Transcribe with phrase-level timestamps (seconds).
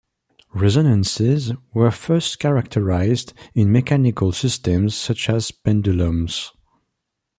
[0.55, 6.51] Resonances were first characterized in mechanical systems such as pendulums.